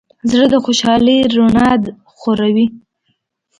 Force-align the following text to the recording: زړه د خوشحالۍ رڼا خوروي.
زړه 0.31 0.45
د 0.53 0.55
خوشحالۍ 0.65 1.17
رڼا 1.33 1.67
خوروي. 2.19 2.65